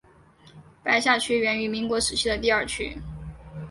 [0.81, 2.97] 白下区源于民国时期的第二区。